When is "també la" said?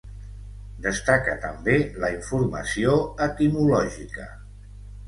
1.45-2.11